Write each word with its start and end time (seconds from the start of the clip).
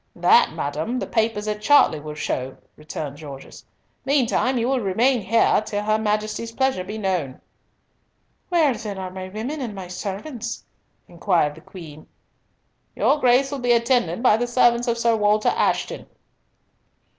"That, 0.15 0.53
madam, 0.53 0.97
the 0.97 1.05
papers 1.05 1.47
at 1.47 1.61
Chartley 1.61 1.99
will 1.99 2.15
show," 2.15 2.57
returned 2.75 3.19
Gorges. 3.21 3.63
"Meantime 4.03 4.57
you 4.57 4.67
will 4.67 4.79
remain 4.79 5.21
here, 5.21 5.61
till 5.63 5.83
her 5.83 5.99
Majesty's 5.99 6.51
pleasure 6.51 6.83
be 6.83 6.97
known." 6.97 7.39
"Where, 8.49 8.73
then, 8.73 8.97
are 8.97 9.11
my 9.11 9.29
women 9.29 9.61
and 9.61 9.75
my 9.75 9.87
servants?" 9.87 10.65
inquired 11.07 11.53
the 11.53 11.61
Queen. 11.61 12.07
"Your 12.95 13.19
Grace 13.19 13.51
will 13.51 13.59
be 13.59 13.73
attended 13.73 14.23
by 14.23 14.37
the 14.37 14.47
servants 14.47 14.87
of 14.87 14.97
Sir 14.97 15.15
Walter 15.15 15.49
Ashton." 15.55 16.07